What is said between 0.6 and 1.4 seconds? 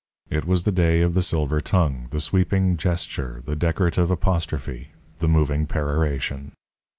the day of the